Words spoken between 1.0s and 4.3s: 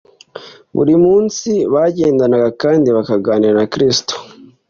munsi bagendanaga kandi bakaganira na Kristo,